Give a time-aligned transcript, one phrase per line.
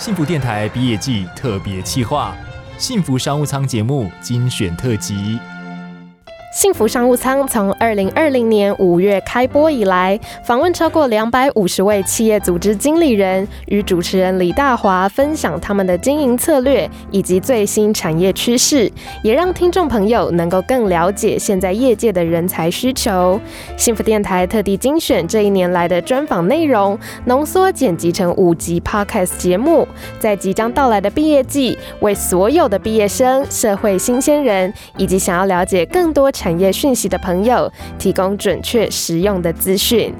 [0.00, 2.34] 幸福电台毕业季特别企划，
[2.78, 5.38] 幸福商务舱节目精选特辑。
[6.50, 18.90] 幸福商务舱从二零二零年五月开播以来，访问超过两百五十位企业组织经理人，与主持人李大华分享他们的经营策略以及最新产业趋势，
[19.22, 23.40] 也让听众朋友能够更了解现在业界的人才需求。
[23.76, 29.86] 幸福电台特地精选这一年来的专访内容，浓缩剪辑成五集 Podcast 节目，
[30.18, 36.28] 在即将到来的毕业季，为所有的毕业生、社会新鲜人以及想要了解更多。
[36.40, 40.14] 产业讯息的朋友，提供准确实用的资讯。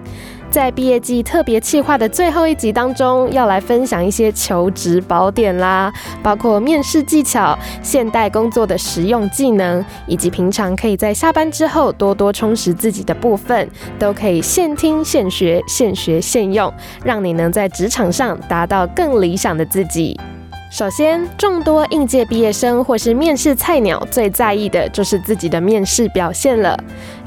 [0.51, 5.91] 在毕业季特别企划的最后一集当中，要来分享一些求职宝典啦，
[6.23, 13.67] 包括面试技巧、现代工作的实用技能，以及平常可以在下班之后多多充实自己的部分，
[13.99, 16.71] 都可以现听现学、现学现用，
[17.03, 20.19] 让你能在职场上达到更理想的自己。
[20.71, 26.79] 首先，众多应届毕业生或是面试菜鸟最在意的就是自己的面试表现了。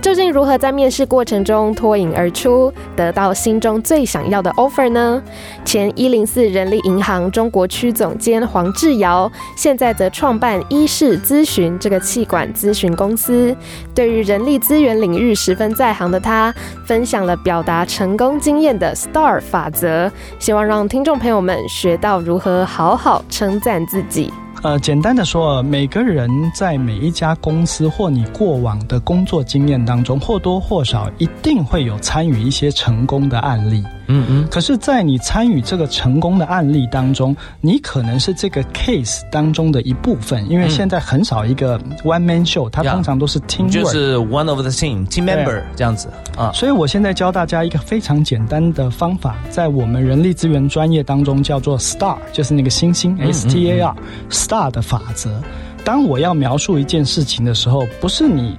[0.03, 5.23] 究竟如何在面试过程中脱颖而出，得到心中最想要的 offer 呢？
[5.63, 13.55] 前一零四人力银行中国区总监黄志尧，现在则创办一世咨询这个气管咨询公司。
[13.95, 16.53] 对于人力资源领域十分在行的他，
[16.85, 24.33] 分享了表达成功经验的 STAR 法则，希望让听众朋友们学到如何好好称赞自己。
[24.63, 33.83] 呃，简单的说，每个人在每一家公司或你过往的工作经验当中，或多或少一定会有参与一些成功的案例。
[34.07, 34.47] 嗯嗯。
[34.49, 46.51] 可是，在你参与这个成功的案例当中，你可能是这个 case 当中的一部分，因为现在很少一个 one man show，它通常都是 team，就是 one of the team team member 这样子啊。
[46.53, 53.95] 所以我现在教大家一个非常简单的方法，在我们人力资源专业当中叫做 star，就是那个星星 S T A R。
[54.29, 55.41] STAR 的法则，
[55.85, 58.57] 当我要描述一件事情的时候，不是你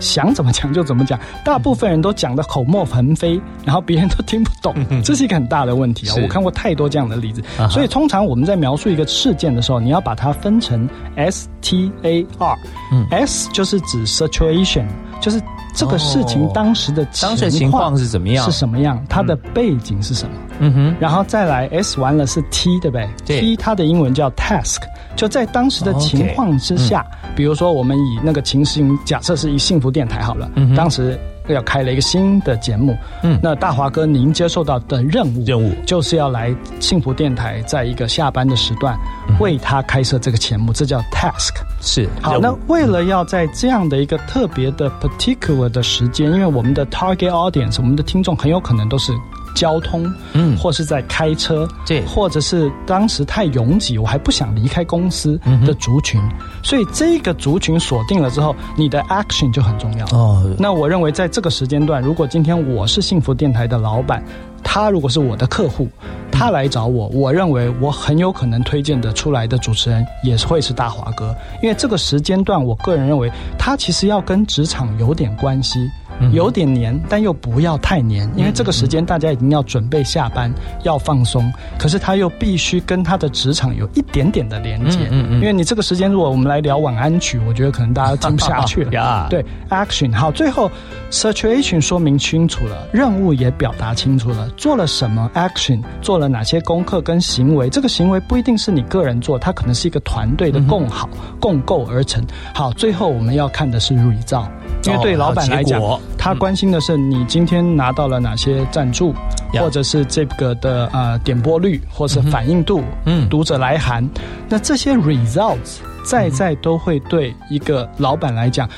[0.00, 1.18] 想怎么讲就怎么讲。
[1.44, 6.14] 大部分人都讲的口沫横飞，然后别人都听不懂，这是一个很大的问题啊！
[6.22, 14.86] 我看过太多这样的例子，所以通常我们在描述一个事件的时候，你要把它分成 S T A R，S 就是指 situation，
[15.20, 15.40] 就是
[15.74, 20.34] 这个事情当时的当时情况是怎么样，是什么样，它的背景是什么？
[20.58, 24.78] 嗯哼，然后再来 S 完了是 T，对不对？T 它的英文叫 task。
[25.14, 31.18] 就在当时的情况之下，比如说我们以那个情形假设是以幸福电台好了，嗯当时
[31.48, 38.94] 要开了一个新的节目，嗯，那大华哥您接受到的任务任务就是要来幸福电台，在一个下班的时段
[39.40, 41.54] 为他开设这个节目，这叫 task。
[41.80, 49.12] 是好，那为了要在这样的一个特别的 particular 的时间，因为我们的 target audience，我们的听众很有可能都是。
[49.56, 56.20] 交通，嗯，或是在开车，对，或者是当时太拥挤，我还不想离开公司的族群，
[56.62, 60.06] 所以这个族群锁定了之后，你的 action 就很重要。
[60.08, 60.44] 哦。
[60.58, 64.22] 那我认为在这个时间段，如果今天我是幸福电台的老板，
[64.62, 65.88] 他如果是我的客户，
[66.30, 75.88] 他来找我，我认为我很有可能推荐的出来的主持人也会是大华哥，因为这个时间段，我个人认为他其实要跟职场有点关系。
[76.32, 81.52] 有点黏，但又不要太黏，因为这个时间大家已经要准备下班，要放松。
[81.78, 89.26] 可是他又必须跟他的职场有一点点的连接，因为你这个时间如果我们来聊晚安曲，我觉得可能大家听不下去了。
[89.30, 90.70] 对，action 好，最后
[91.10, 101.08] situation 说明清楚了，任务也表达清楚了，做了什么 action，做了哪些功课跟行为，这个行为不一定是你个人做，它可能是一个团队的共好
[101.40, 102.24] 共构而成。
[102.54, 104.48] 好，最后我们要看的是 result。
[104.86, 105.80] 因为对老板来讲，
[106.16, 109.14] 他关心的是你今天拿到了哪些赞助，
[109.54, 114.08] 或者是这个的呃点播率，或是反应度，嗯，读者来函，
[114.48, 118.68] 那这些 results 在在都会对一个老板来讲，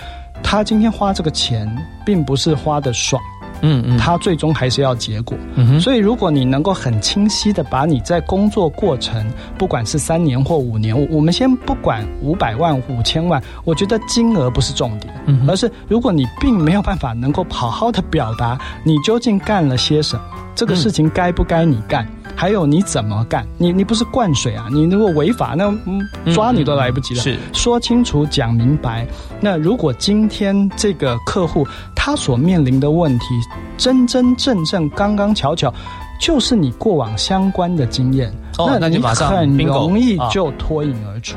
[0.42, 1.68] 他今天花这个钱，
[2.04, 3.22] 并不是花的爽。
[3.62, 5.36] 嗯嗯，他最终还是要结果。
[5.56, 9.24] 嗯所以如果你能够很清晰的把你在工作过程，
[9.56, 15.12] 不管是三年或五年，我们先不管五百万、五千万，我觉得金额不是重点，
[15.46, 20.22] 而是如果你并没有办法能够好好的表达你究竟干了些什么，
[20.54, 22.06] 这个事情该不该你干。
[22.38, 23.44] 还有你怎么干？
[23.58, 24.68] 你你不是灌水啊？
[24.70, 25.76] 你如果违法，那
[26.32, 27.20] 抓你都来不及了。
[27.20, 29.04] 是说清楚、讲明白。
[29.40, 33.24] 那如果今天这个客户他所面临的问题，
[33.76, 35.74] 真真正正、刚刚巧巧，
[36.20, 41.36] 就是你过往相关的经验，那你很容易就脱颖而出。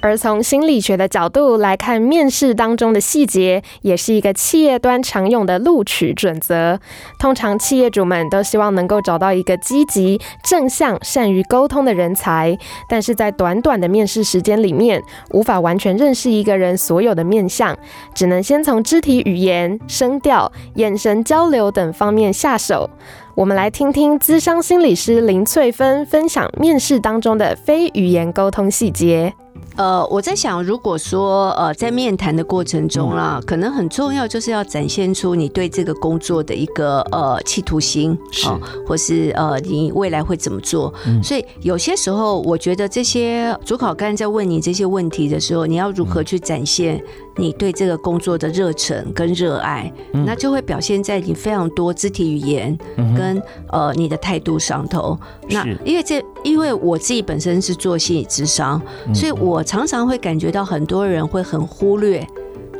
[0.00, 6.80] 而从心理学的角度来看，面试当中的细节也是一个企业端常用的录取准则。
[7.18, 12.56] 通常企业主们都希望能够找到一个积极、正向、善于沟通的人才，
[12.88, 15.02] 但是在短短的面试时间里面，
[15.32, 17.76] 无法完全认识一个人所有的面相，
[18.14, 22.88] 只能先从肢体语言、声调、眼神交流等方面下手。
[23.34, 29.34] 我们来听听资商心理师林翠芬分享面试当中的非语言沟通细节。
[29.76, 38.48] 呃，我在想，如果说呃，在面谈的过程中啦，可能很重要就是要展现出你对这个工作的一个呃企图心，是，
[38.86, 40.92] 或是呃你未来会怎么做。
[41.22, 47.02] 所以有些时候，我觉得这些主考官在问你这些问题的时候，你要如何去展现
[47.36, 52.76] 你对这个工作的热忱跟热爱，那就会表现在你非常多肢体语言
[53.16, 55.18] 跟呃你的态度上头。
[55.48, 58.78] 那因为这，因为我自己本身是做心理智商，
[59.14, 59.64] 所以我。
[59.70, 62.26] 常常会感觉到很多人会很忽略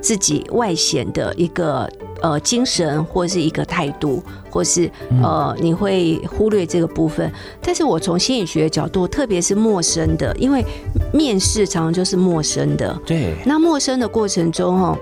[0.02, 1.88] 自己外显的一个
[2.23, 4.91] 呃精神，或是一个态度，或是
[5.23, 7.31] 呃你会忽略这个部分。
[7.61, 10.65] 但是我从心理学角度，特别是陌生的，因为
[11.13, 12.99] 面试常常就是陌生的。
[13.05, 13.35] 对。
[13.45, 14.99] 那陌生的过程中，哦，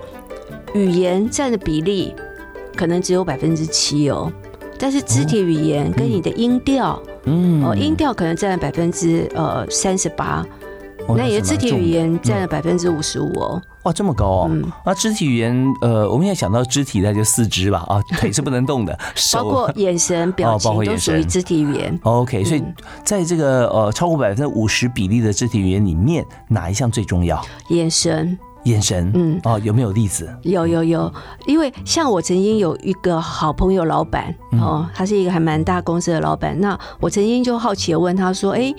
[0.73, 2.13] 语言占的比例
[2.75, 4.31] 可能只有百分之七哦，
[4.77, 10.45] 但是肢体语言跟你的音调，嗯，哦，音调可能占了百分之呃三十八。
[11.17, 14.51] 那你的肢体语言占了百分之五十五哦，哇，这么高哦！
[14.85, 18.97] 那肢体语言，呃，我们现在想到肢体，那就四肢吧，啊，腿是不能动的，
[19.33, 21.99] 包括 眼神、表情都属于肢体语言。
[22.03, 22.63] OK，所以
[23.03, 27.41] 在这个呃超过百分之五十比例的肢体语言里面，哪一项最重要？
[27.69, 30.29] 眼神，眼神，嗯，哦，有没有例子？
[30.43, 31.11] 有有有，
[31.47, 38.73] 因为像我曾经有一个好朋友老板哦，他是一个还蛮大公司的老板，那我曾经就好奇的问他说，哎。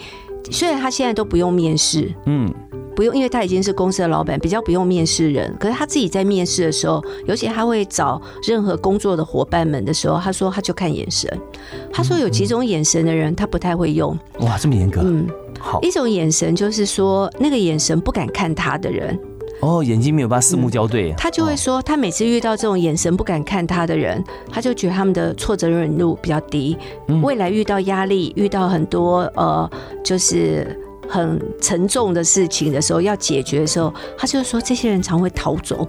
[0.50, 2.52] 虽然他现在都不用面试，嗯，
[2.96, 5.54] 不用，因为他已经是公司的老板，比较不用面试人。
[5.58, 11.30] 可是他自己在面试的时候，尤其他会找任何工作的伙伴们的时候，他说他就看眼神。
[11.92, 14.16] 他说有几种眼神的人，他不太会用。
[14.40, 15.00] 哇，这么严格？
[15.04, 15.26] 嗯，
[15.58, 15.80] 好。
[15.82, 19.18] 一种眼神就是说，那个眼神不敢看他的人。
[19.60, 26.76] 哦，眼睛没有办法四目交对，他就会说，他每次遇到这种眼神不敢看他的人，他就觉得他们的挫折忍度比较低，
[27.22, 29.70] 未来遇到压力、遇到很多呃，
[30.02, 35.86] 就是很沉重的事情的时候，要解决的时候，他就说这些人常会逃走。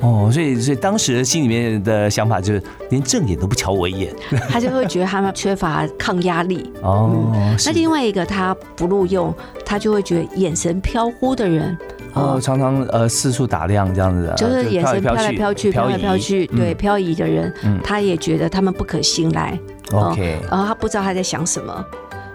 [0.00, 4.12] 哦，所以所以当时心里面的想法就是，连正眼都不瞧我一眼，
[4.48, 6.72] 他就会觉得他们缺乏抗压力。
[6.82, 7.30] 哦，
[7.64, 9.32] 那另外一个他不录用，
[9.64, 11.76] 他就会觉得眼神飘忽的人。
[12.14, 19.58] 哦，常常呃四处打量这样子的，就是眼神飘来飘去、飘来飘去，对漂移的人，他也觉得他们不可信赖。
[19.92, 21.84] OK，然后他不知道他在想什么。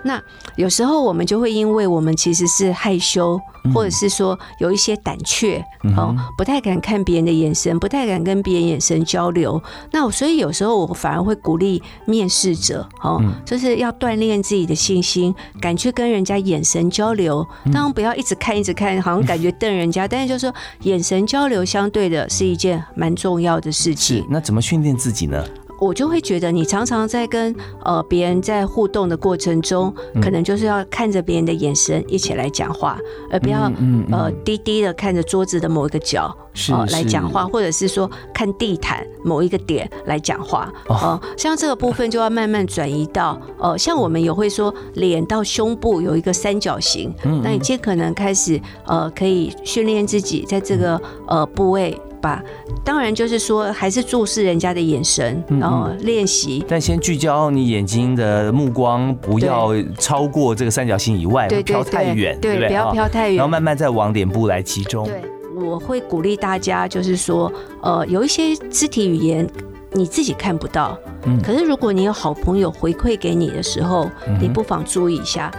[0.07, 0.19] 那
[0.55, 3.39] 有时候我们就会因为我们其实是害羞，
[3.73, 5.63] 或者是说有一些胆怯，
[5.95, 9.61] 哦，不太敢看别人的眼神，不太敢跟别人眼神交流。
[9.91, 17.45] 那所以有时候我反而会鼓励面试者，哦，就是要锻炼自己的信心，敢去跟人家眼神交流。
[17.73, 24.17] 当然不要一直看一直看，好像感觉瞪人家， 但是就是说眼神交流相对的是一件蛮重要的事情。
[24.19, 25.43] 是，那怎么训练自己呢？
[25.79, 32.99] 我就会觉得，你常常在跟呃别人在互动的过程中，可能就是要看着别人的眼神一起来讲话，
[33.31, 33.71] 而不要
[34.11, 36.35] 呃低低的看着桌子的某一个角
[36.71, 40.71] 哦来讲话，或者是说看地毯某一个点来讲话。
[40.87, 47.13] 哦，像这个部分就要慢慢转移到呃，像我们也会说脸到胸部有一个三角形，
[47.43, 51.99] 那你尽可能开始呃可以训练自己在这个呃部位。
[52.27, 52.43] 吧，
[52.83, 56.65] 当然就是说，还是注视人家的眼神，然后练习。
[56.67, 65.05] 但先聚焦你眼睛的目光，不要超过这个三角形以外，对飘太远，对不不要飘太远，然后慢慢再往脸部来集中。
[65.05, 65.21] 对，
[65.55, 67.49] 我会鼓励大家，就是说，
[67.81, 69.47] 呃，有一些肢体语言
[69.93, 74.09] 你自己看不到，嗯，可是如果你有好朋友回馈给你的时候，
[74.41, 75.49] 你不妨注意一下。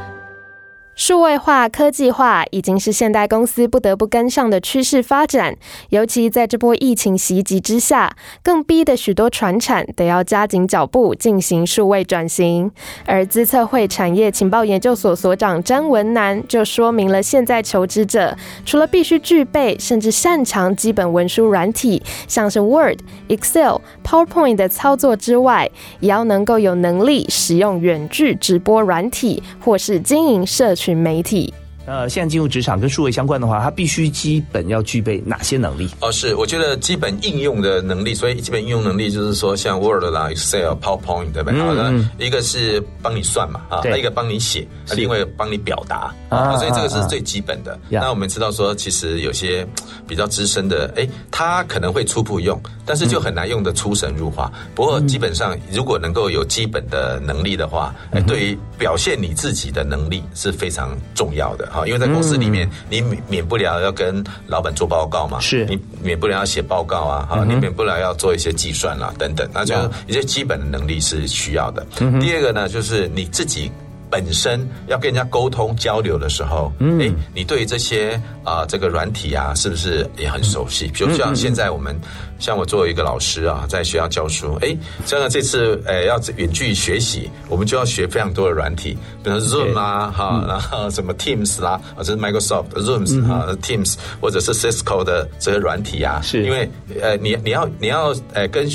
[0.99, 5.57] 数位化、科技化已经是现代公司不得不跟上的趋势发展，
[5.91, 12.69] 尤其在这波疫情袭击之下，更逼得许多船产得要加紧脚步进行数位转型。
[13.07, 18.37] 而资策会产业情报研究所所长詹文南就说明了，现在求职者
[18.67, 30.88] 除了必须具备甚至擅长基本文书软体，像是 Word、Excel、PowerPoint 的操作之外，也要能够有能力使用远距直播软体，或是经营社群。
[30.95, 31.53] 媒体，
[31.89, 35.89] 呃，现在进入职场跟数位相关的话，它必须基本要具备哪些能力？
[36.01, 41.59] 哦，是，我觉得基本应用的能力，所以基本应用能力就是说，像 Word 啦、Excel、PowerPoint 对不对？
[41.59, 47.79] 好的，一个是帮你算嘛，啊，一个帮你写，另外帮你表达啊，所以这个是最基本的。
[47.89, 49.67] 那我们知道说，其实有些
[50.07, 54.53] 比较资深的，哎，他可能会初步用，但是就很难用的出神入化。
[54.75, 61.87] 不过基本上，如果能够有基本的能力的话，哎，对于表现你自己的能力是非常重要的哈。
[61.87, 69.75] 因为在公司里面，你免免不了要跟老板做报告嘛，是你免不了要写报告啊，哈，你免不了要做一些计算啦等等，那就
[70.07, 71.87] 一些基本的能力是需要的。
[72.21, 73.71] 第二个呢，就是你自己。
[74.11, 80.89] 本身要跟人家沟通交流的时候，哎，你对这些啊这个软体啊，是不是也很熟悉？
[80.89, 81.99] 比如像现在我们，
[82.39, 96.45] 像我作为一个老师啊，在学校教书，哎，像这次诶要远距学习，我们就要学非常多的软体，比如 Zoom 啊，哈，然后什么 Teams 啦，啊，这是 Microsoft Zooms 啊，Teams 或者是 Cisco 的这些软体啊，是。
[96.45, 96.69] 因为
[97.01, 98.69] 呃，你你要你要诶跟。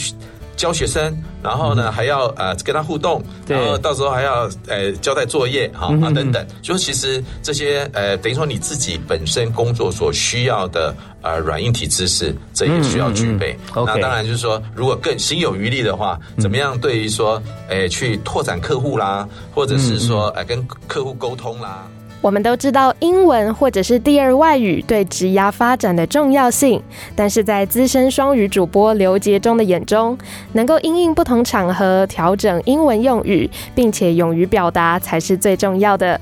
[0.56, 13.58] 教学生，然后呢还要呃跟他互动，然后到时候还要呃交代作业哈啊等等，就其实这些呃等于说你自己本身工作所需要的呃软硬体知识，这也需要具备。
[13.76, 21.88] 那当然就是说，如果更心有余力的话，怎么样对于说诶去拓展客户啦，或者是说诶跟客户沟通啦。
[22.24, 26.82] 我们都知道英文或者是第二外语对职涯发展的重要性，
[27.18, 30.18] 但是在资深双语主播刘杰忠的眼中，
[30.54, 36.18] 能够因应不同场合调整英文用语，并且勇于表达才是最重要的。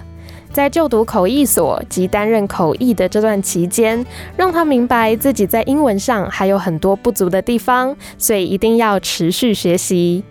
[0.51, 4.03] 在就读口译所及担任口译的这段期间，
[4.35, 10.23] 让他明白自己在英文上还有很多不足的地方，所以一定要持续学习。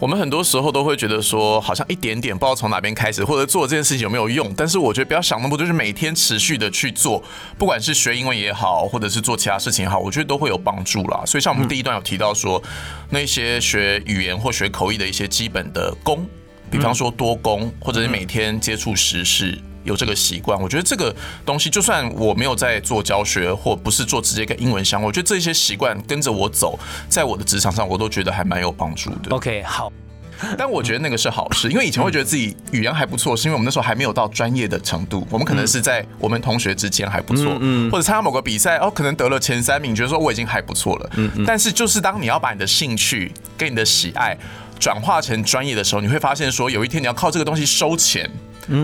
[0.00, 4.54] 我们很多时候都会觉得说，好像一点点不知道从哪边开始，或者做这件事情有没有用。
[4.56, 7.20] 但是我觉得不要想那么多，就是每天持续的去做，
[7.58, 11.24] 不管是学英文也好，或者是做其他事情也好，我觉得都会有帮助啦。
[11.26, 12.62] 所以像我们第一段有提到说，
[13.10, 16.24] 那些学语言或学口译的一些基本的功，
[16.70, 19.58] 比方说多功，或者是每天接触时事。
[19.84, 29.34] 有这个习惯，我觉得这个东西，就算我没有在做教学，或不是做直接跟英文相关，我觉得这些习惯跟着我走，在我的职场上，我都觉得还蛮有帮助的。
[29.34, 29.92] OK，好。
[30.56, 41.10] 但我觉得那个是好事，因为以前会觉得自己语言还不错，是因为我们那时候还没有到专业的程度，我们可能是在我们同学之间还不错，嗯，或者参加某个比赛，哦，可能得了前三名，觉得说我已经还不错了。
[41.16, 41.44] 嗯嗯。
[41.44, 44.38] 但是就是当你要把你的兴趣跟你的喜爱
[44.78, 48.30] 转化成专业的时候，你会发现说，有一天你要靠这个东西收钱。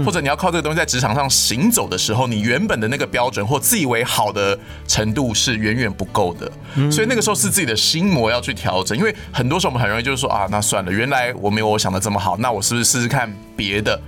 [0.05, 6.51] 或者你要靠这个东西在职场上行走的时候，你原本的那个标准或自以为好的程度是远远不够的，
[6.91, 8.97] 所以那个时候是自己的心魔要去调整。
[8.97, 14.01] 因为很多时候我们很容易就是说啊，那算了，原来我没有我想的这么好，那我是不是试试看别的？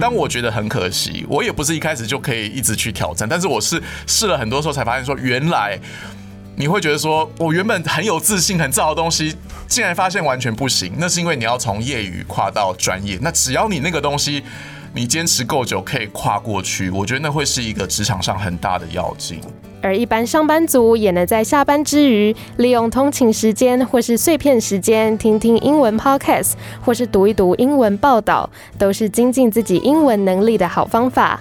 [0.00, 5.78] 但我觉得很可惜，我也不是一开始就可以一直去挑战，但是我是试了很多时候才发现说，原来
[6.56, 9.34] 你会觉得说我原本很有自信、很自豪的东西，
[9.66, 10.92] 竟然发现完全不行。
[10.98, 14.44] 那是因为你要从业余跨到专业，那只要你那个东西。
[14.94, 19.40] 你坚持够久，可以跨过去，我觉得那会是一个职场上很大的要紧。
[19.80, 26.52] 而一般上班族也能在下班之余，利用通勤时间或是碎片时间，听听英文 podcast，
[26.84, 31.40] 或是读一读英文报道，都是精进自己英文能力的好方法。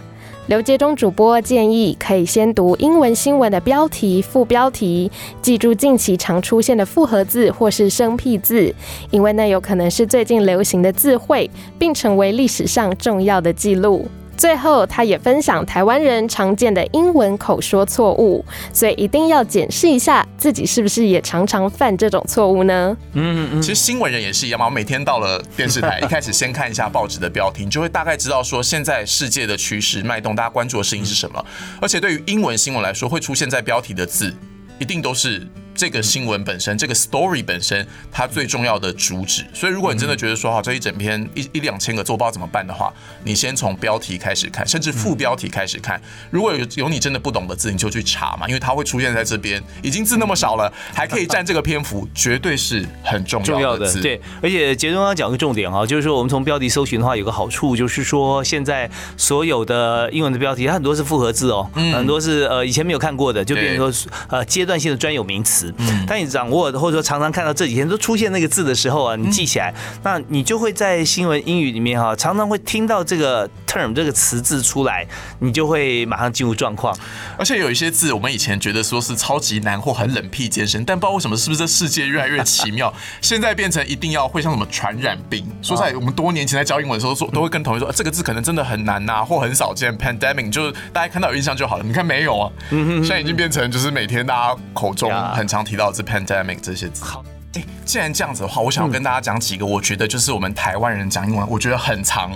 [0.51, 5.09] 刘杰忠主播建议，可以先读英文新闻的标题、副标题，
[5.41, 8.75] 记住近期常出现的复合字或是生僻字，
[9.11, 14.05] 因为那有可能是最近流行的字汇，并成为历史上重要的记录。
[14.41, 18.43] 最后，他也分享台湾人常见的英文口说错误，
[18.73, 22.97] 所以一定要检视一下自己是不是也常常犯这种错误呢？
[23.13, 31.45] 嗯嗯，其实新闻人也是一样嘛，我每天到了电视台，一开始先看一下报纸的标题，你就会大概知道说现在世界的趋势脉动，大家关注的事情是什么。
[31.79, 34.35] 而且对于英文新闻来说，会出现在标题的字，
[34.79, 35.47] 一定都是。
[35.81, 39.43] 这个新闻本身，这个 story 本身，它最重要的主旨。
[39.51, 45.99] 所以，如果你真的觉得说，好，这一整篇一一两千个做报怎么办的话，你先从标题开始看，甚至副标题开始看。
[46.29, 53.91] 如果有有你真的不懂的字，你就去查嘛，因为它会出现在这边，已经字那么少了，还可以占这个篇幅，绝对是很重要的。
[54.03, 65.70] 对，而且杰中刚讲个重点啊，就是说我们从标题搜寻的话，有个好处就是说，现在所有的英文的标题，它很多是复合字哦，很多是呃以前没有看过的，就变成说呃阶段性的专有名词。
[65.71, 65.91] 字。
[65.91, 69.73] 嗯，当你掌握或者说常常看到这几天都出现那个字的时候啊，你记起来，
[70.03, 75.05] 那你就会在新闻英语里面哈，常常会听到这个 term 这个词字出来，
[75.39, 76.95] 你就会马上进入状况。
[77.37, 85.45] 而且有一些字，我们以前觉得说是超级难或很冷僻艰深，但不知道为什么，是不是这世界越来越奇妙， 现在变成一定要会像什么传染病。
[85.61, 89.91] 说在我们多年前在教英文的时候，说都会跟同学说，这个字可能真的很难呐，或很少见。
[89.97, 92.51] pandemic 就是大家看到有印象就好了，你看没有啊？
[92.69, 97.03] 现在已经变成就是每天大家口中很常提到是 pandemic 这些字。
[97.03, 102.31] 好，哎，既然这样子的话，我想要跟大家讲几个，我觉得就是我们台湾人讲英文，我觉得很长。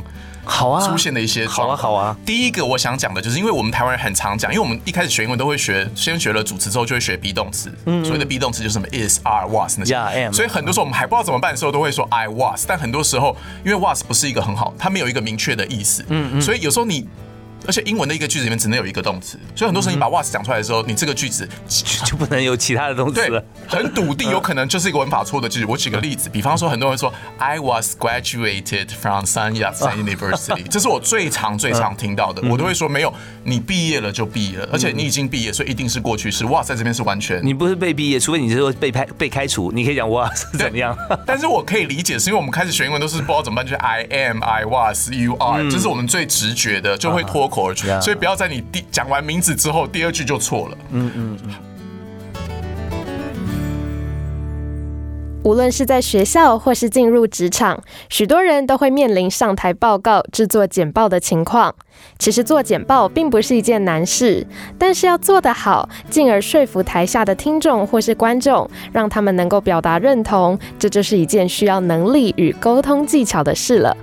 [0.48, 2.16] 好啊，出现的一些好啊好啊。
[2.24, 17.08] 第一个我想讲的就是，因为我们台湾人很常讲，因为我们一开始学英文都会学，先学了主词之后就会学 be 动词，嗯所谓的 be 动词就是什么 is are was 那些，所以很多时候我们还不知道怎么办的时候，都会说 I was，但很多时候因为 was 不是一个很好，它没有一个明确的意思，嗯嗯，所以有时候你。
[17.68, 21.48] 而且英文的一个句子里面只能有一个动词，所以很多时候你把 was 讲出来的时候，你这个句子
[22.06, 23.44] 就不能有其他的动词了。
[23.68, 25.66] 很笃定有可能就是一个文法错的句子。
[25.66, 32.42] 我举个例子，比方说很多人说 I was graduated from Sun Yat-sen University，这是我最常最常听到的。
[32.50, 36.46] 我都会说没有，你毕业了就毕业了，而且你已经毕业，所以一定是过去式。
[36.46, 40.96] was 在这边是完全，你不是被毕业，除非你是说被开被开除，你可以讲 was 怎么样。
[41.26, 48.36] 但是我可以理解，是因为我们开始学英文都是不知道怎么办，就是 I am, I was, you are，这是我们最直觉的，就会脱口而出，所以不要。
[48.36, 50.78] 在你第讲完名字之后，第二句就错了。
[50.92, 51.38] 嗯嗯。
[55.44, 61.74] 无论是在学校或是进入职场，许多人都会面临上台报告、制作简报的情况。
[62.20, 64.46] 其实做简报并不是一件难事，
[64.78, 73.96] 但是要做得好，进而说服台下的听众或是观众，让他们能够表达认同，这就是一件需要能力与沟通技巧的事了。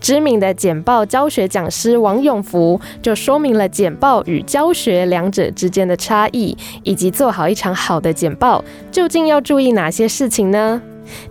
[0.00, 10.80] 知名的简报教学讲师王永福就说明了简报与教学两者之间的差异，以及做好一场好的简报究竟要注意哪些事情呢？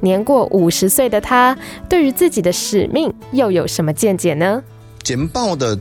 [0.02, 1.58] 年过五十岁的他，
[1.88, 4.64] 对于自己的使命又有什么见解呢？
[5.04, 5.78] 简报的。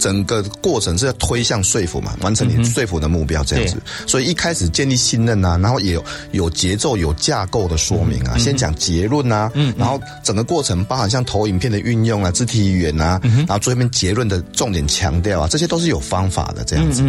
[0.00, 3.76] 整个过程是要推向说服嘛，完成你说服的目标这样子。
[4.06, 17.04] 所以一开始建立信任啊，然后也有有节奏、有架构的说明啊，先讲结论啊，然后整个过程包含像投影片的运用啊、肢体语言啊，然后最后面结论的重点强调啊，这些都是有方法的这样子。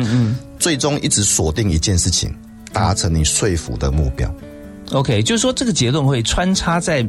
[0.60, 2.36] 最终一直锁定一件事情，
[2.74, 4.30] 达成你说服的目标。
[4.92, 7.08] OK，就是说这个结论会穿插在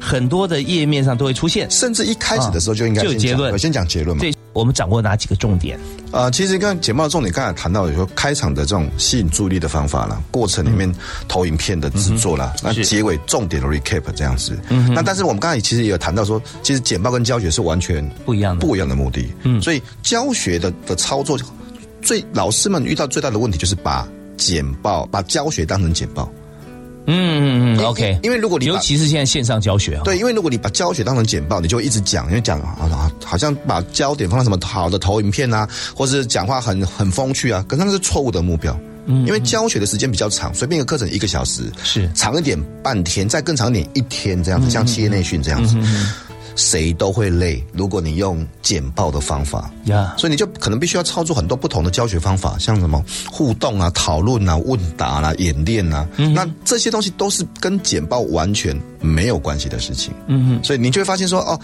[0.00, 4.24] 很多的页面上都会出现，甚至一开始的时候就应该就结论，先讲结论嘛。
[4.52, 5.78] 我们掌握哪几个重点？
[6.10, 10.92] 呃，其实刚简报的重点，刚才谈到，有说开场的这种吸引注意力的方法了，过程里面
[11.28, 14.58] 投影片的制作了，那结尾重点的 recap 这样子。
[14.68, 19.32] 嗯，那但是我们刚才其实也有谈到说，其实简报跟教学是完全不一样的，不一样的目的。
[19.44, 21.38] 嗯，所以教学的的操作，
[22.02, 26.28] 最老师们遇到最大的问题就是把简报、把教学当成简报。
[27.06, 28.18] 嗯嗯嗯，OK。
[28.22, 38.78] 因为如果你尤其是现在线上教学啊，对，因为如果你把教学当成简报，你就会一直讲，因为讲啊，好像把焦点放在什么好的投影片啊，或者是讲话很很风趣啊，可是那是错误的目标。
[39.06, 45.76] 嗯，因为教学的时间比较长，随便一个课程一个小时，是长一点半天，再更长一点一天这样子，像企业内训这样子。
[46.56, 47.62] 谁都会累。
[47.72, 60.12] 如果你用简报的方法，呀，所以你就可能必须要操作很多不同的教学方法，像什么互动啊、讨论啊、问答啦、演练啊，那这些东西都是跟简报完全没有关系的事情。
[60.26, 61.58] 嗯嗯，所以你就会发现说，哦，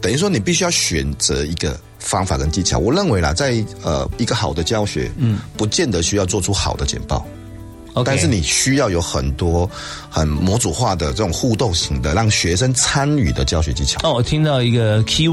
[0.00, 2.78] 等于说你必须要选择一个方法跟技巧。
[2.78, 7.26] 我认为啦，在呃一个好的教学，嗯，不见得需要做出好的简报。
[8.04, 9.68] 但是你需要有很多
[10.10, 14.00] 很模组化的这种互动型的，让学生参与的教学技巧。
[14.02, 15.28] 哦，我听到一个 key，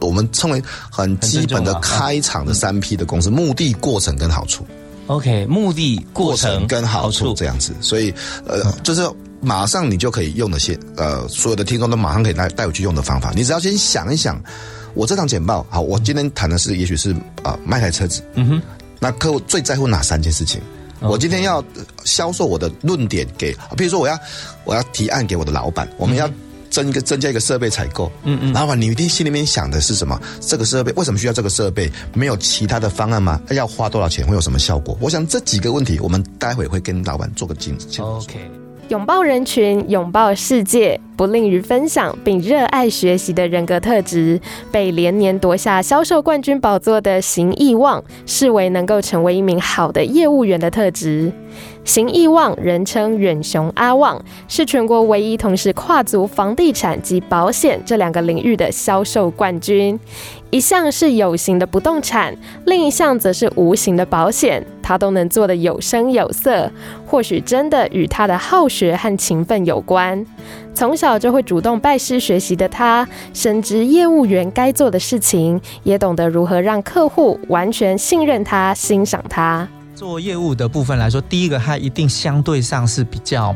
[0.00, 4.66] 我们称为很基本的开场的三 P 的公式：目的、过程跟好处。
[5.06, 7.74] OK，目的、过程跟好处这样子。
[7.80, 8.14] 所以
[8.46, 9.02] 呃，就是
[9.40, 13.32] 马上你就可以用的些呃，所有的听众都马上可以带带我去用的方法。
[13.34, 14.40] 你只要先想一想，
[14.94, 18.22] 我这场简报好，我今天谈的是也许是啊卖台车子。
[18.34, 18.62] 嗯哼，
[19.00, 20.60] 那客户最在乎哪三件事情？
[21.00, 21.64] 我今天要
[22.04, 24.18] 销售我的论点给，比如说我要
[24.64, 26.30] 我要提案给我的老板，我们要
[26.70, 28.10] 增一个增加一个设备采购。
[28.22, 30.20] 嗯嗯，老板，你一定心里面想的是什么？
[30.40, 31.90] 这个设备为什么需要这个设备？
[32.12, 33.40] 没有其他的方案吗？
[33.50, 34.26] 要花多少钱？
[34.26, 34.96] 会有什么效果？
[35.00, 38.00] 我想这几个问题，我们待会会跟老板做个镜子。
[38.02, 38.59] OK。
[38.90, 44.40] 拥抱人群，拥抱世界，不吝于分享并热爱学习的人格特质，
[44.72, 51.30] 被连年夺下销售冠军宝座的邢义旺视为能够成为一名好的业务员的特质。
[51.84, 59.98] 邢义旺，人称远雄阿旺，是全国唯一同时跨足房地产及保险这两个领域的销售冠军。
[60.50, 62.36] 一项是有形的不动产，
[62.66, 66.68] 另一项则是无形的保险，他都能做得有声有色。
[67.06, 70.26] 或许真的与他的好学和勤奋有关。
[70.74, 79.68] 从小就会主动拜师学习的他，深知业务员该做的事情，也懂得如何让客户完全信任他、欣赏他。
[79.94, 83.54] 做业务的部分来说，第一个他一定相对上是比较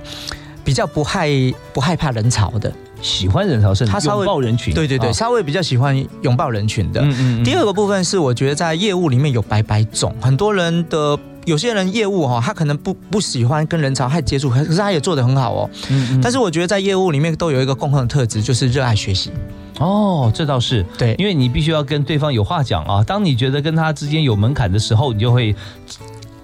[0.63, 1.29] 比较不害
[1.73, 2.73] 不害怕人潮的。
[3.05, 4.73] 喜欢人潮，甚至他拥抱人群。
[4.75, 7.03] 对对对，稍微比较喜欢拥抱人群的。
[7.03, 7.45] 嗯嗯。
[7.45, 15.71] 第二个部分是，我觉得在业务里面有百百种，很多人的有些人业务哈，他可能不不喜欢跟人潮太接触，可是他也做得很好哦。
[15.91, 16.21] 嗯嗯。
[16.23, 19.31] 但是我觉得在业务里面都有一个共同的特质，就是热爱学习。
[19.79, 23.05] 哦，这倒是对，因为你必须要跟对方有话讲啊。
[23.05, 25.55] 当你觉得跟他之间有门槛的时候，你就会。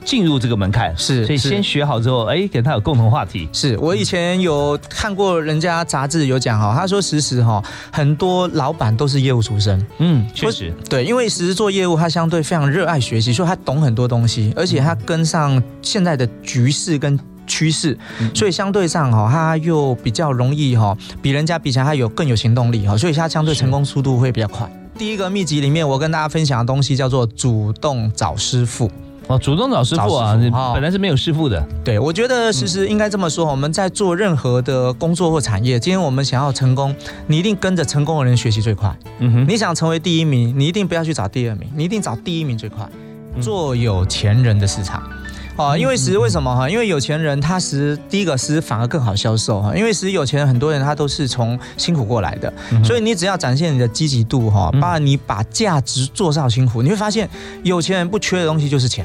[0.04, 3.48] 进入这个门槛是，所以先学好之后，哎，跟他有共同话题。
[3.52, 9.84] 是我以前有看过人家杂志有讲哈，他说实时哈，很多老板都是业务出身。
[9.98, 17.96] 嗯，确实，对，因为实时做业务，他相对非常热爱学习，所以他懂很多东西，而且他跟上现在的局势跟趋势，
[18.34, 24.70] 所以相对上哈，他又比较容易哈，比人家比起来他有更有行动力哈，所以他相对成功速度会比较快。
[24.96, 28.90] 第一个秘籍里面，我跟大家分享的东西叫做主动找师傅。
[29.30, 30.36] 哦，主动找师傅啊！
[30.74, 31.64] 本来是没有师傅的。
[31.84, 36.92] 对，我觉得其实应该这么说：我们在做任何的工作或产业，今天我们想要成功，
[37.28, 38.92] 你一定跟着成功的人学习最快。
[39.20, 42.84] 嗯哼，你想成为第一名，你一定不要去找第二名，你一定找第一名最快。
[43.40, 45.00] 做有钱人的市场。
[45.56, 46.70] 哦，因为其实为什么哈？
[46.70, 52.50] 因为有钱人他实第一个是反而更好销售哈，因为其实有钱人很多人他都是从辛苦过来的，
[52.82, 57.28] 所以你只要展现你的积极度哈，把你把价值做上辛苦，你会发现
[57.62, 59.04] 有钱人不缺的东西就是钱，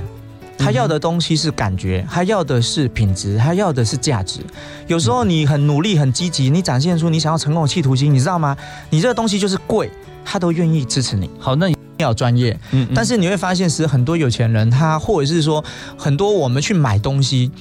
[0.57, 4.39] 他要的东西是感觉，他要的是品质，他要的是价值。
[4.87, 8.55] 有时候你很努力很积极，你展现出你想要成功的企图心，你知道吗？
[8.89, 9.91] 你这个东西就是贵，
[10.23, 11.29] 他都愿意支持你。
[11.37, 11.74] 好，那。
[11.97, 15.63] 要专业，嗯，但是你会发现，其实很多有钱人，他或者是说，
[15.97, 17.51] 很多我们去买东西，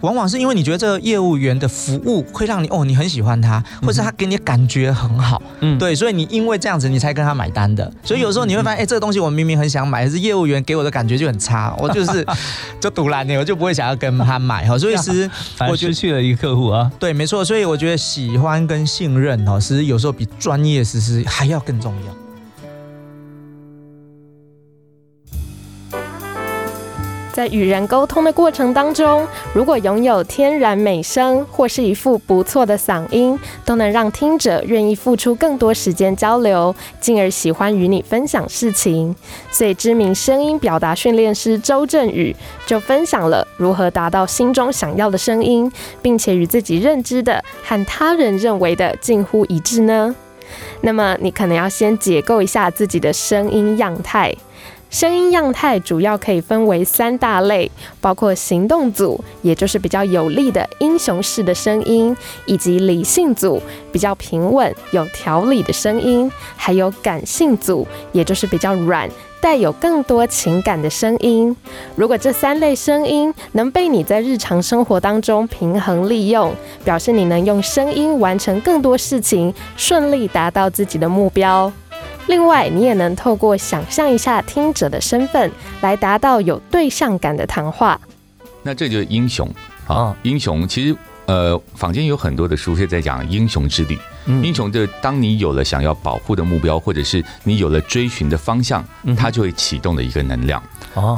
[0.00, 7.92] 往往是因为你觉得这个业务员的服务会让你哦，你很喜欢他，或是他给你感觉很好，嗯，对，所以你因为这样子，你才跟他买单的。
[8.02, 12.24] 所以有时候你会发现，哎，这个东西我明明很想买，可是业务员给我的感觉就很差，我 就是
[12.80, 14.78] 就堵烂你，我就不会想要跟他买 哈。
[14.78, 15.30] 所以其实
[15.68, 16.90] 我失去了一个客户啊。
[16.98, 17.44] 对，没错。
[17.44, 22.19] 所以我觉得喜欢跟信任哦，其实有时候比专业实施还要更重要。
[27.40, 39.16] 在与人沟通的过程当中，如果拥有天然美声或是一副不错的嗓音，都能让听者愿意付出更多时间交流，进而喜欢与你分享事情。
[39.50, 45.72] 所以，知名声音表达训练师周振宇就分享了如何达到心中想要的声音，
[46.02, 50.14] 并且与自己认知的和他人认为的近乎一致呢？
[50.82, 54.36] 那么，你可能要先解构一下自己的声音样态。
[54.90, 69.08] 声音样态主要可以分为三大类，包括行动组，也就是比较有力的英雄式的声音，以及理性组，比较平稳有条理的声音，还有感性组，也就是比较软，
[69.40, 71.56] 带有更多情感的声音。
[71.94, 76.52] 如果这三类声音能被你在日常生活当中平衡利用，
[76.84, 81.72] 表示你能用声音完成更多事情，顺利达到自己的目标。
[82.26, 88.00] 另外，你也能透过想象一下听者的身份，来达到有对象感的谈话。
[88.62, 89.48] 那这就是英雄
[89.86, 90.14] 啊！
[90.22, 93.98] 英雄其实，呃，坊间有很多的书是在讲英雄之旅。
[94.26, 98.84] 英雄就当你有了想要保护的目标，或者是你有了追寻的方向，
[99.16, 100.62] 它就会启动的一个能量。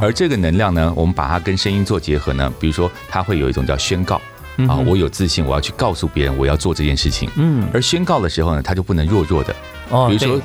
[0.01, 4.21] 而这个能量呢，我们把它跟声音做结合呢，比如说，它会有一种叫宣告
[4.69, 7.29] 啊，我有自信，我要去告诉别人我要做这件事情。
[7.37, 9.55] 嗯，而宣告的时候呢，他就不能弱弱的。
[9.91, 10.41] 哦，比如说。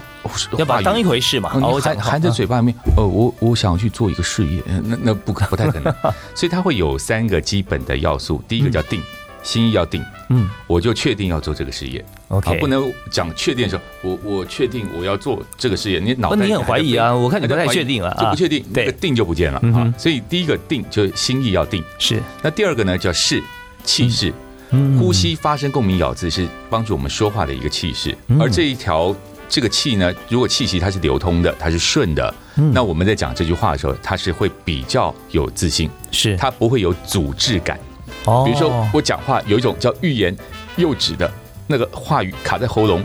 [0.57, 2.75] 要把当一回事嘛，含含在嘴巴里面。
[2.97, 5.93] 呃，我我想去做一个事业，那那不不太可能。
[6.35, 9.01] 所以它会有三个基本的要素，第一个叫定，
[9.41, 10.03] 心意要定。
[10.27, 12.03] 嗯，我就确定要做这个事业。
[12.27, 17.15] OK，不能讲确定的时候，我我确定我要做这个事业，你脑你很怀疑啊？
[17.15, 19.93] 我看你不太确定啊，就不确定，那个定就不见了啊。
[19.97, 22.21] 所以第一个定就心意要定，是。
[22.41, 23.41] 那第二个呢叫势，
[23.87, 24.31] 气势，
[24.99, 29.15] 呼吸发声共鸣咬字是帮助我们说话的一个气势，而这一条。
[29.49, 32.35] 这个气呢，如果气息它是流通的，它是顺的，
[32.73, 36.35] 那我们在讲这句话的时候，它是会比较有自信，是。
[36.35, 37.79] 它不会有阻滞感。
[38.25, 40.35] 哦，比如说我讲话有一种叫欲言
[40.75, 41.31] 又止的
[41.65, 43.01] 那个话语卡在喉咙，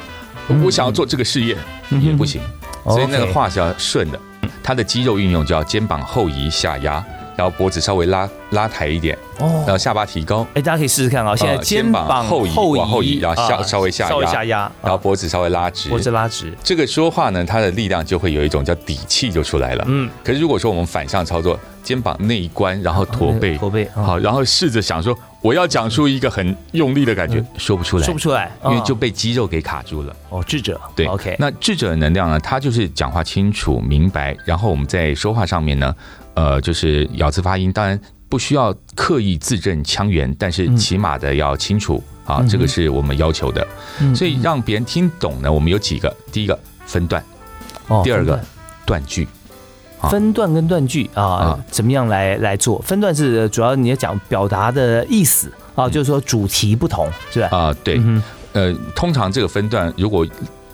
[0.65, 1.57] 我想要做这个事业
[1.91, 2.43] 也不行，
[2.87, 4.19] 所以那个话是要顺的。
[4.65, 7.05] 它的肌肉运用就要肩膀后移下压，
[7.37, 10.47] 然后脖子稍微拉拉抬一点，哦，然后下巴提高。
[10.55, 16.53] 哎，大家可以试试看啊，现在肩膀后移，往后移，然后下稍微下压，稍微下压，然后脖子稍微拉直，脖子拉直。
[16.63, 19.85] 这个说话呢，它的力量就会有一种叫底气就出来了。
[19.89, 30.15] 嗯，可是如果说我们反向操作，肩膀内关，然后驼背，驼背，好，然后试着想说，我要讲出一个很用力的感觉，说不出来，说不出来，因为就被肌肉给卡住了。
[30.31, 31.37] 哦，智者，对，OK。
[31.39, 35.95] 那智者的能量呢，他就是讲话清楚明白，然后我们在说话上面呢，
[36.35, 43.67] 呃，就是咬字发音，当然不需要刻意字正腔圆，但是起码的要清楚啊，这个是我们要求的。
[44.15, 47.23] 所以让别人听懂呢，我们有几个，第一个分段，
[48.05, 48.41] 第二个
[48.87, 49.27] 断句。
[50.11, 52.81] 分段跟断句啊，怎么样来来做？
[52.83, 57.49] 分段是主要你要讲表达的意思啊，就是说主题不同，是吧？
[57.57, 58.01] 啊，对，
[58.53, 60.27] 呃，通常这个分段如果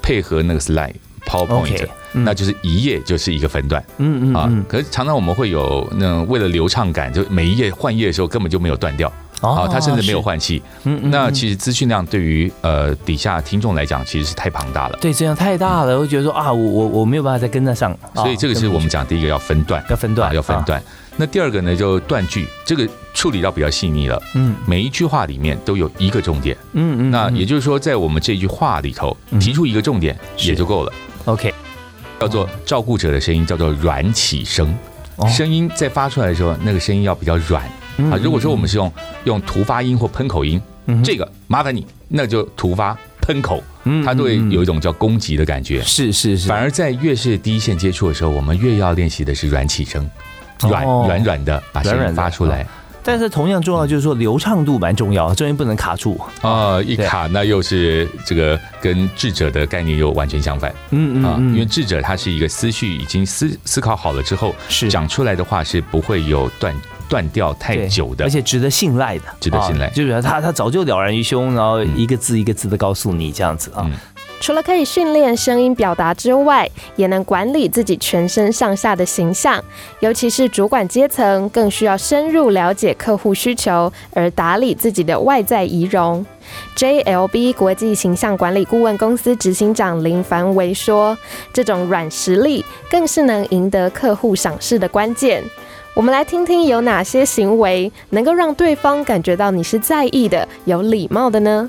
[0.02, 0.94] 配合那个 slide
[1.26, 4.50] PowerPoint，那就是一页就是一个分段，嗯嗯啊。
[4.68, 9.12] 可是常常我们会有那为了流畅感，就每一页换页的时候根本就没有断掉。
[9.40, 10.62] 哦，他甚至没有换气。
[10.84, 14.98] 嗯嗯，那其实资讯量对于呃底下听众来讲，其实是太庞大了。
[15.00, 17.96] 对，这样太大了，会觉得说啊，我我我没有办法再跟得上。
[18.14, 20.82] 所以这个是我们讲第一个要分段，要分段，要分段。
[21.20, 24.22] 那第二个呢，就断句，这个处理到比较细腻了。
[24.34, 26.56] 嗯，每一句话里面都有一个重点。
[26.74, 30.92] 嗯嗯，那也就是说，在我们这句话里头提出一个重点也就够了。
[31.24, 31.52] OK，
[32.20, 34.72] 叫做照顾者的声音叫做软起声，
[35.28, 37.68] 声音在发出来的时候，那个声音要比较软。
[38.10, 38.92] 啊，如果说我们是用
[39.24, 40.60] 用突发音或喷口音，
[41.04, 43.62] 这个麻烦你，那就突发喷口，
[44.04, 45.82] 它都会有一种叫攻击的感觉。
[45.82, 46.48] 是是是。
[46.48, 50.08] 反而在越是第一线接触的时候，我们越要练习的是软起声，
[50.62, 52.66] 软软软的把声音发出来。
[53.00, 60.70] 但是同样重要就是说流畅度蛮重要，中间不能卡住啊，一卡那又是这个跟智者的概念又完全相反。
[60.90, 66.74] 嗯嗯啊，因为智者他是一个思绪已经思思考好了之后，是讲出来的话是不会有断。
[67.08, 69.88] 断掉太久的，而且值得信赖的，值得信赖。
[69.90, 73.90] 就是他，他早就了然于胸，然后一个字一个字的告诉你这样子啊。
[74.40, 79.60] 除了可以训练声音表达之外，也能管理自己全身上下的形象，
[79.98, 86.24] 尤其是主管阶层，更需要深入了解客户需求，而打理自己的外在仪容。
[86.76, 91.18] JLB 国际形象管理顾问公司执行长林凡维说
[91.52, 95.42] ：“这种软实力，更是能赢得客户赏识的关键。”
[95.98, 101.68] 我们来听听有哪些行为能够让对方感觉到你是在意的、有礼貌的呢？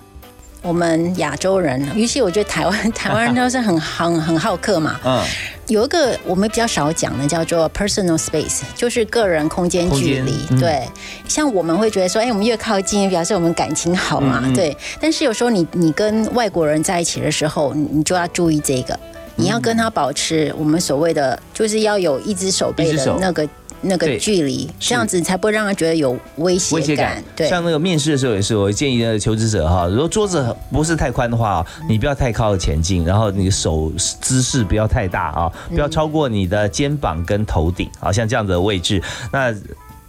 [0.61, 4.99] 我们亚洲人，尤其我觉得台湾台湾人都是很很很好客嘛。
[5.03, 5.25] 嗯。
[5.65, 10.45] 有一个我们比较少讲的叫做 personal space，就是个人空间距离。
[10.59, 10.83] 对。
[11.27, 14.43] 像我们会觉得说，哎，我们越靠近，表示我们感情好嘛。
[14.53, 14.77] 对。
[15.01, 18.99] 但是有时候你你跟外国人在一起的时候，你就要注意这个，
[19.37, 23.49] 你要跟他保持我们所谓的，就是要有一只手背的那个。
[23.81, 27.23] 那个距离，这样子才不会让他觉得有威胁感。
[27.35, 39.53] 对，像那个面试的时候也是，我建议的求职者哈，如果桌子不是太宽的话，你不要太靠前进，然后你的手姿势不要太大啊，不要超过你的肩膀跟头顶，好像这样的位置，那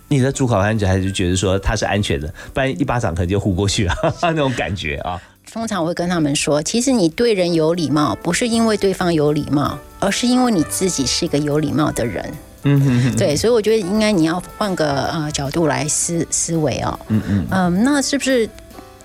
[0.09, 5.21] 你的主考官者还是觉得说他是安全的，不然一巴掌可能就呼过去了， 那种感觉啊。
[5.53, 12.33] 通常我会跟他们说，其实你对人有礼貌，不是因为对方有礼貌，而是因为你自己是一个有礼貌的人。
[12.63, 16.99] 嗯哼，对，所以我觉得应该你要换个呃角度来思思维哦。
[17.09, 18.49] 嗯嗯嗯，那是不是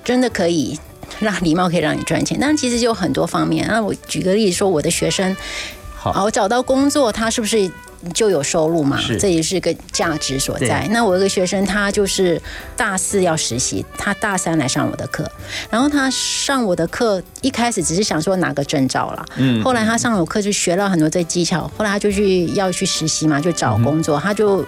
[0.04, 0.80] 真的可以
[1.20, 2.38] 让礼貌可以让你赚钱？
[2.40, 3.68] 但其实就有很多方面。
[3.68, 5.36] 那我举个例子说，我的学生，
[5.96, 7.72] 好，我找到工作，他是不是？
[8.14, 10.88] 就有收入嘛，这也是个价值所在。
[10.92, 12.42] 那我有个学生，他就是
[12.78, 15.30] 大四要实习，他大三来上我的课，
[15.70, 24.66] 然后他上我的课一开始只是想说拿个证照了，嗯，后来他上我课就学了很多这技巧，后来他就去要去实习嘛，就找工作，他就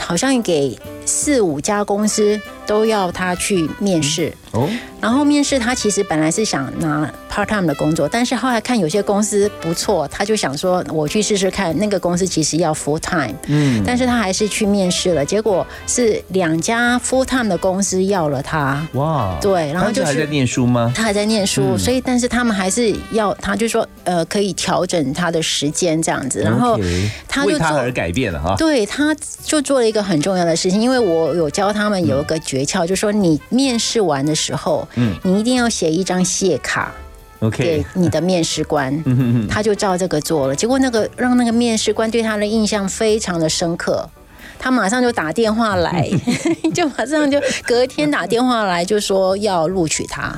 [0.00, 4.32] 好像给四五家公司都要他去面试。
[4.52, 4.68] 哦，
[5.00, 11.74] 然后面试他其实本来是想拿 part time 的工作，但是后来看有些公司不错，他就想说我去试试看。
[11.78, 18.86] 那个公司其实要 full time，嗯，但是他还是去面试了，结果是两家 full time 的公司要了他。
[18.92, 20.92] 哇，对，然后就是还在念书吗？
[20.94, 26.78] 他还在念书，所以但是他们还是要他，就说呃可以调整他的时间这样子，然后
[27.26, 28.54] 他就他而改变了哈。
[28.58, 34.32] 对，他就做了一个很重要的事情，因为我有教他们有一个诀窍，就是说你面试完的。
[34.34, 36.90] 时候，嗯，你一定要写一张谢卡
[37.40, 38.92] ，OK，给你的面试官，
[39.48, 40.56] 他就照这个做了。
[40.56, 44.08] 结果那个让那个面试官对他的印象非常的深刻，
[44.58, 46.08] 他马上就打电话来，
[46.74, 50.34] 就马上就隔天打电话来，就说要录取他。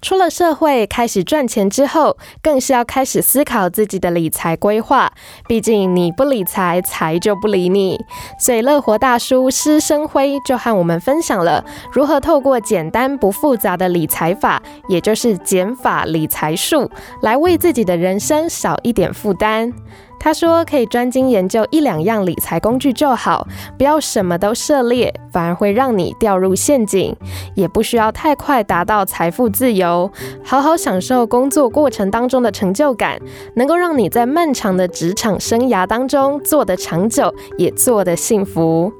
[0.00, 5.12] 出了社会开始赚钱之后，更是要开始思考自己的理财规划。
[5.48, 7.98] 毕竟你不理财，财就不理你。
[8.38, 16.88] 所以乐活大叔施生辉就和我们分享了如何透过简单不复杂的理财法，也就是减法理财术，
[17.20, 19.72] 来为自己的人生少一点负担。
[20.20, 23.46] 他说：“可以专精研究一两样理财工具就好，
[23.78, 27.14] 不要什么都涉猎，反而会让你掉入陷阱。
[27.54, 30.10] 也不需要太快达到财富自由，
[30.44, 33.18] 好好享受工作过程当中的成就感，
[33.54, 38.92] 能够让你在漫长的职场生涯当中做得长久，也做得幸福。”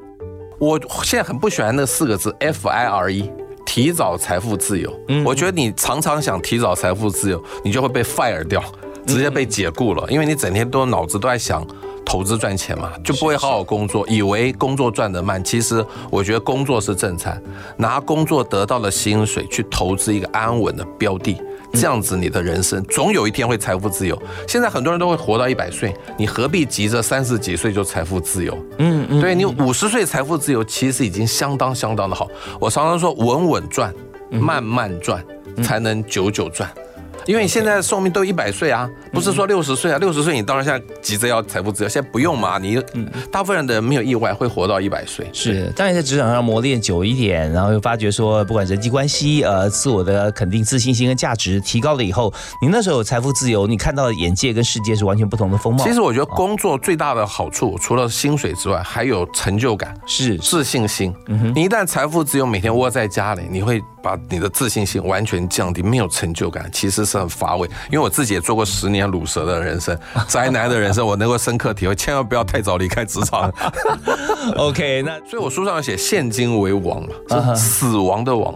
[0.59, 3.31] 我现在很不喜欢那四个字 “F I R E”，
[3.65, 4.93] 提早财富自由。
[5.09, 8.61] 嗯，我觉得你常常想提早财富自由，你就会被 fire 掉。
[9.09, 11.67] 直接被解雇了，因为你整天都脑子都在想
[12.05, 15.43] 投资赚钱嘛，就不会好好工作，以为工作赚得慢。
[15.43, 17.43] 其实我觉得工作是正餐，
[17.79, 21.41] 拿工作得到的薪水去投资一个安稳的标的，
[21.73, 24.21] 这样子你的人生总有一天会财富自由。
[24.47, 28.57] 现在很多人都会活到一百岁，你何必急着三十几岁就财富自由？
[28.79, 32.29] 嗯嗯，对你五十岁财富自由其实已经相当相当的好。
[32.61, 33.95] 我常常说稳稳赚，
[34.31, 35.25] 慢慢赚，
[35.63, 36.71] 才能久久赚。
[37.29, 42.57] 因为你现在的寿命都一百岁啊，不是说六十岁啊，六十岁你当然现在急着要财富自由，现在不用嘛。
[42.57, 42.83] 你
[43.31, 45.29] 大部分人的人没有意外会活到一百岁。
[45.31, 55.85] 是，当然在职场上磨练久一点，然后又发觉说，不管人际关系，呃，自我的肯定、自信心跟价值提高了以后，你那时候有财富自由，你看到的眼界跟世界是完全不同的风貌。
[55.85, 61.15] 其实我觉得工作最大的好处，除了薪水之外，还有成就感，是自信心。
[61.27, 63.83] 嗯你一旦财富自由，每天窝在家里，你会。
[64.03, 67.69] 把你的自信心完全降低，没有成就感，其实是很乏味。
[67.91, 73.53] 因为我自己也做过十年卤蛇的人生，宅男的人生，我能够深刻体会，千万不要太早离开职场。
[74.57, 77.09] OK，那所以我书上写现金为王嘛，
[77.55, 78.55] 是死亡的王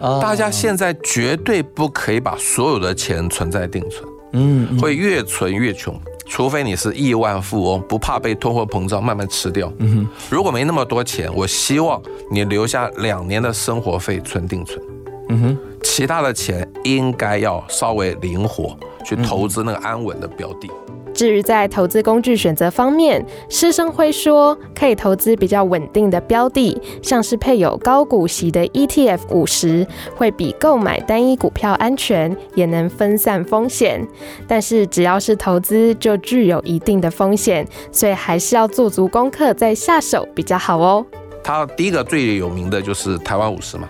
[0.00, 0.20] 哦。
[0.20, 5.94] 大家现在绝对不可以把所有的钱存在定存，嗯，会越存越穷。
[6.34, 9.70] 除非你是亿万富翁，不怕被通货膨胀慢慢吃掉。
[9.80, 14.82] 嗯哼，如果没那么多钱，我希望你留下两年的生活费存定存。
[15.28, 20.70] 嗯哼，其他的钱应该要稍微灵活去投资那个安稳的标的。
[21.14, 34.06] 至于在投资工具选择方面，施生辉说，可以投资比较稳定的标的，像是配有高股息的 ETF 五十，会比购买单一股票安全，也能分散风险。
[34.46, 41.04] 但是只要是投资，就具有一定的风险，所以还是要做足功课再下手比较好哦。
[41.44, 43.88] 他第一个最有名的就是台湾五十嘛，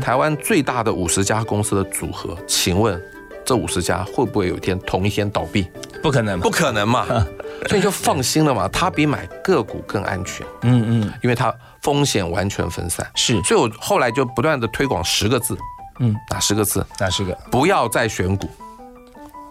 [0.00, 3.00] 台湾最大的五十家公司的组合，请问？
[3.44, 5.66] 这五十家会不会有一天同一天倒闭？
[6.02, 7.06] 不可能，不可能嘛！
[7.68, 10.46] 所以就放心了嘛，它比买个股更安全。
[10.62, 13.06] 嗯嗯，因为它风险完全分散。
[13.14, 15.56] 是，所以我后来就不断的推广十个字。
[16.00, 16.84] 嗯，哪十个字？
[16.98, 17.32] 哪十个？
[17.50, 18.48] 不要再选股。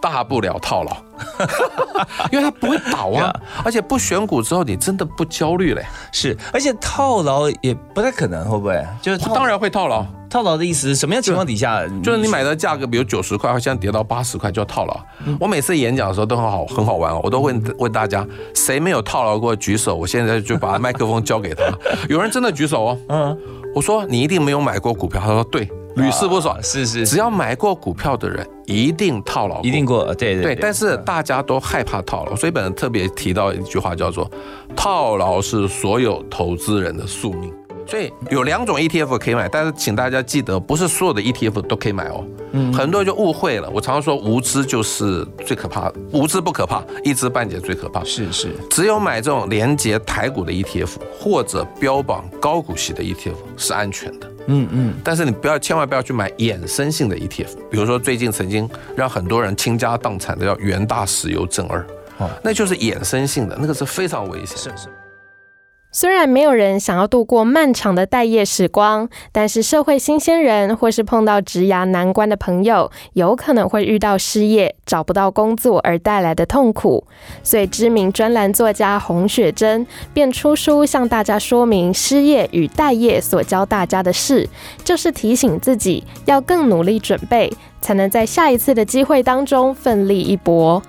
[0.04, 0.94] 大不了套牢，
[2.30, 5.82] 因为它不会倒啊，而且不选股之后，你真的不焦虑嘞。
[6.12, 8.86] 是，而且套牢也不太可能，会不会？
[9.00, 10.04] 就是当然会套牢。
[10.28, 11.82] 套牢的意思是什么样情况底下？
[12.02, 14.94] 就是你买的价格，比如九十块，现在跌到八十块，就要套牢。
[15.40, 17.20] 我每次演讲的时候都很好，很好玩哦。
[17.24, 19.56] 我都问问大家，谁没有套牢过？
[19.56, 19.94] 举手。
[19.94, 21.64] 我现在就把麦克风交给他。
[22.10, 22.98] 有人真的举手哦。
[23.08, 23.38] 嗯。
[23.74, 25.18] 我说你一定没有买过股票。
[25.18, 25.66] 他说对。
[25.96, 30.56] 屡试不爽，是是，只要买过股票的人一定套牢，一定过，对对对。
[30.56, 34.30] 但是大家都害怕套牢，所以本人特别提到一句话，叫做
[34.74, 37.52] “套牢是所有投资人的宿命”。
[37.86, 42.24] 所以有两种 ETF 可以买，但是请大家记得，不是所有的 ETF 都可以买哦。
[42.52, 43.68] 嗯，很多人就误会了。
[43.68, 48.02] 我常常说，无知就是最可怕的，无知不可怕，一知半解最可怕。
[48.02, 54.30] 是是，只有买这种连接台股的 ETF 或者标榜高股息的 ETF 是安全的。
[54.46, 54.94] 嗯嗯。
[55.02, 61.84] 但是你不要，千万不要去买衍生性的 ETF，比如说最近曾经让很多人倾家荡产的叫元大石油正二，
[62.18, 64.56] 哦，那就是衍生性的，那个是非常危险。
[64.56, 64.88] 是是。
[65.96, 77.06] 虽然没有人想要度过漫长的待业时光，但是社会新鲜人或是碰到职涯难关的朋友，有可能会遇到失业、找不到工作而带来的痛苦。
[77.44, 84.48] 所以，知名专栏作家洪雪珍便出书向大家说明失业与待业所教大家的事，
[84.82, 90.82] 就是提醒自己要更努力准备，才能在下一次的机会当中奋力一搏。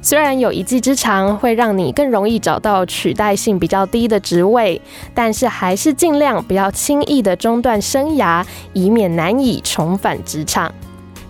[0.00, 4.80] 虽然有一技之长会让你更容易找到取代性比较低的职位，
[5.14, 10.72] 但是还是尽量不要轻易的中断生涯，以免难以重返职场。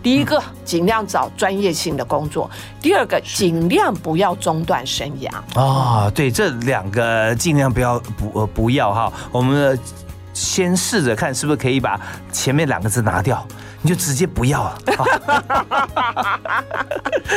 [0.01, 2.49] 第一个，尽量找专业性的工作；
[2.81, 5.61] 第二个，尽量不要中断生涯。
[5.61, 9.13] 啊，对，这两个尽量不要不不要哈。
[9.33, 9.77] 我们
[10.33, 12.01] 先试着看是不是可以把
[12.31, 13.45] 前面两个字拿掉。
[13.83, 14.79] 你就直接不要了。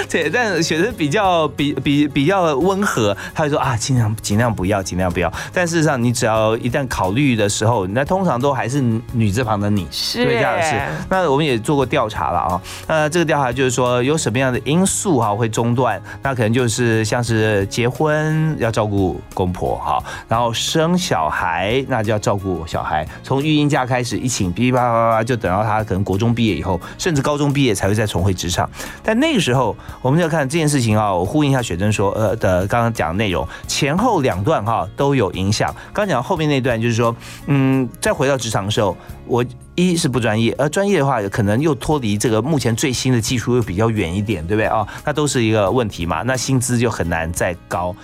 [0.09, 5.31] 对，但学生比较比比比较温和，他会说啊，尽量尽量不要，尽量不要。
[5.53, 10.75] 但事实上，你只要一旦考虑的时候，那通常都还是女字旁的你，是这样是。
[11.09, 28.69] 那我们也做过调查了啊，那这个调查就是说有什么样的因素哈会中断，那可能就是像是结婚要照顾公婆哈，然后生小孩那就要照顾小孩，从育婴假开始一请噼噼啪啪啪就等到他可能国中毕业以后，甚至高中毕业才会再重回职场。
[29.03, 35.73] 但那个时候，我们要看这件事情啊，我呼应一下雪珍说呃的刚刚讲的内容，前后两段哈都有影响。
[35.93, 37.15] 刚讲后面那段就是说，
[37.47, 39.43] 嗯，再回到职场的时候，我
[39.75, 44.87] 一是不专业，而专业的话可能又脱离这个目前最新的技术又比较远一点，对不对啊？
[45.05, 47.95] 那都是一个问题嘛，那薪资就很难再高。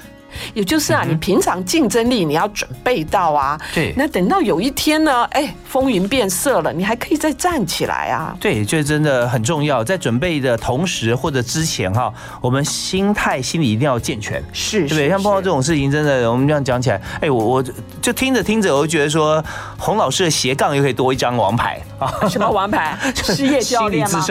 [0.53, 8.35] 也就是啊，你平常竞争力你要准备到啊，对，那等到有一天呢，哎，风云变色了，你还可以再站起来啊。
[8.39, 15.09] 对，这真的很重要，在准备的同时或者之前哈，我们心态心理一定要健全，是，对不对？
[15.09, 17.63] 像碰到这种事情，真的我们这样讲起来，哎，我我
[18.01, 19.43] 就听着听着，我就觉得说，
[19.77, 22.97] 洪老师的斜杠又可以多一张王牌啊， 什么王牌？
[23.15, 24.25] 事业教练吗？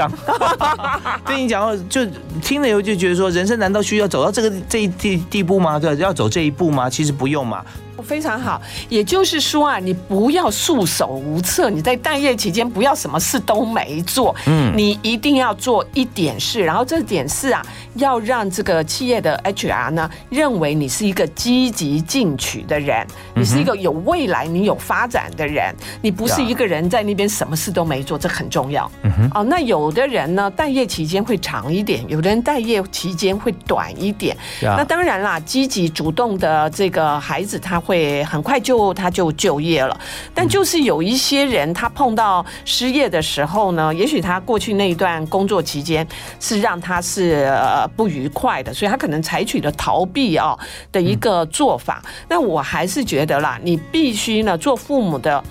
[1.27, 2.05] 对你讲，就
[2.43, 5.79] 听了以后就觉得说，人生难道需要走到这个这一地地步吗？
[5.95, 6.03] 对。
[6.03, 6.89] 要走这一步吗？
[6.89, 7.65] 其实不用嘛。
[8.05, 11.71] 非常好，也就是说啊，你不要束手无策。
[11.71, 16.63] 你在待业期间不要什么事都没做，嗯，你一定要做一点事。
[16.63, 17.65] 然后这点事啊，
[17.97, 25.75] 要让这个企业的 HR 呢认为你是一个积极进取的人，你是一个有未来、你有发展的人。
[26.03, 28.91] 你不是一个人在那边什么事都没做，这很重要。
[29.35, 34.37] 哦，那有的人呢，待业期间会长一点，有的人待业期间会短一点。
[34.61, 37.81] 那当然啦，积极主动的这个孩子他。
[37.87, 39.97] 会很快就他就就业了，
[40.35, 46.05] 但就是有一些人他碰到失业的时候呢，也许他过去那一段工作期间
[46.41, 47.49] 是让他是
[47.87, 50.59] 不愉快的，所以他可能采取了逃避啊
[50.91, 52.03] 的一个做法。
[52.29, 55.43] 那我还是觉得啦，你必须呢做父母的，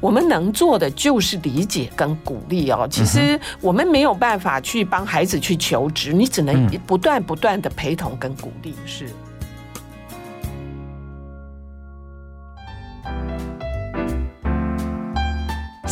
[0.00, 2.86] 我们能做的就是理解跟鼓励哦。
[2.90, 9.06] 其实我们没有办法去帮孩子去求职，你只能不断不断的陪同跟鼓励是。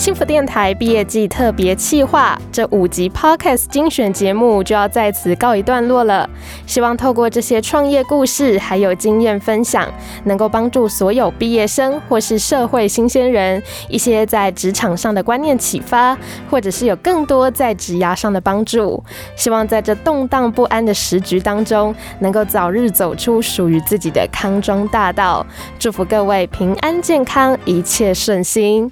[0.03, 6.29] 幸福电台毕业季特别企划，这五集 Podcast 精选节目就要在此告一段落了。
[6.67, 9.89] 希望透过这些创业故事，还有经验分享，
[10.25, 16.19] 能够帮助所有毕业生或是社会新鲜人一些在职场上的观念启发，
[16.51, 19.01] 或者是有更多在职涯上的帮助。
[19.37, 25.47] 希望在这动荡不安的时局当中，能够早日走出属于自己的康庄大道。
[25.79, 28.91] 祝福各位平安健康，一切顺心。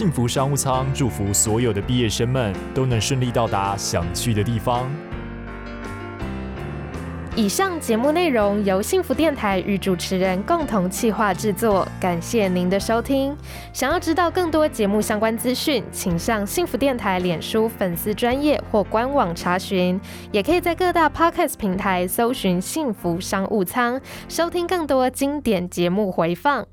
[0.00, 4.90] 幸福商务舱祝福所有的毕业生们都能顺利到达想去的地方。
[7.36, 13.36] 以上节目内容由幸福电台与主持人共同企划制作，感谢您的收听。
[13.74, 20.00] 想要知道更多节目相关资讯，请上幸福电台脸书粉丝专业或官网查询，
[20.32, 26.66] 也可以在各大 podcast 平台搜寻“幸福商务舱”，收听更多经典节目回放。